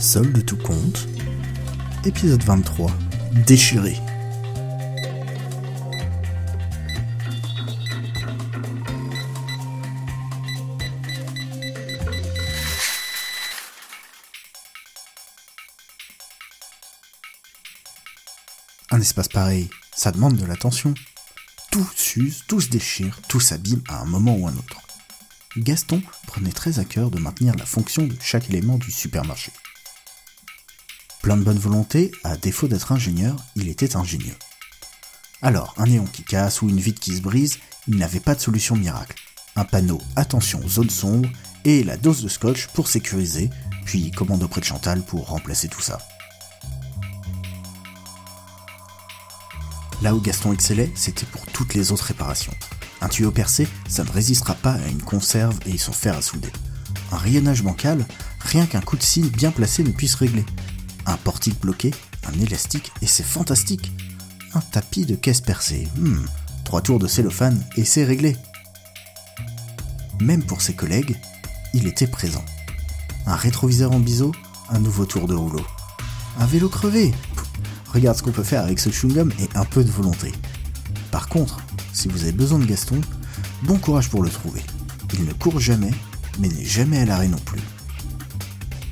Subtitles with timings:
[0.00, 1.08] Solde de tout compte.
[2.04, 2.88] Épisode 23.
[3.46, 3.96] Déchiré.
[18.90, 20.94] Un espace pareil, ça demande de l'attention.
[21.72, 24.80] Tout s'use, tout se déchire, tout s'abîme à un moment ou un autre.
[25.56, 29.50] Gaston prenait très à cœur de maintenir la fonction de chaque élément du supermarché.
[31.28, 34.34] Plein de bonne volonté, à défaut d'être ingénieur, il était ingénieux.
[35.42, 38.40] Alors, un néon qui casse ou une vitre qui se brise, il n'avait pas de
[38.40, 39.14] solution miracle.
[39.54, 41.28] Un panneau attention zone sombre
[41.66, 43.50] et la dose de scotch pour sécuriser,
[43.84, 45.98] puis commande auprès de Chantal pour remplacer tout ça.
[50.00, 52.54] Là où Gaston excellait, c'était pour toutes les autres réparations.
[53.02, 56.52] Un tuyau percé, ça ne résistera pas à une conserve et son fer à souder.
[57.12, 58.06] Un rayonnage bancal,
[58.40, 60.46] rien qu'un coup de scie bien placé ne puisse régler.
[61.08, 61.94] Un portique bloqué,
[62.26, 63.92] un élastique, et c'est fantastique.
[64.52, 66.26] Un tapis de caisse percée, hmm,
[66.64, 68.36] trois tours de cellophane et c'est réglé.
[70.20, 71.16] Même pour ses collègues,
[71.72, 72.44] il était présent.
[73.24, 74.32] Un rétroviseur en biseau,
[74.68, 75.64] un nouveau tour de rouleau.
[76.38, 77.14] Un vélo crevé,
[77.90, 80.34] regarde ce qu'on peut faire avec ce chewing-gum et un peu de volonté.
[81.10, 81.56] Par contre,
[81.94, 83.00] si vous avez besoin de Gaston,
[83.62, 84.62] bon courage pour le trouver.
[85.14, 85.94] Il ne court jamais,
[86.38, 87.62] mais n'est jamais à l'arrêt non plus.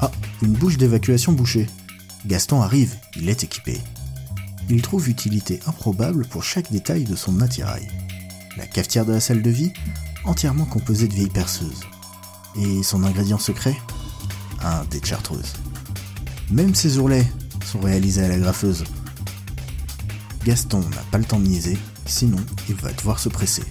[0.00, 1.66] Ah, une bouche d'évacuation bouchée.
[2.26, 3.80] Gaston arrive, il est équipé.
[4.68, 7.88] Il trouve utilité improbable pour chaque détail de son attirail.
[8.56, 9.72] La cafetière de la salle de vie,
[10.24, 11.80] entièrement composée de vieilles perceuses.
[12.56, 13.76] Et son ingrédient secret?
[14.60, 15.54] Un dé de chartreuse.
[16.50, 17.26] Même ses ourlets
[17.64, 18.84] sont réalisés à la graffeuse.
[20.44, 22.38] Gaston n'a pas le temps de niaiser, sinon
[22.68, 23.64] il va devoir se presser.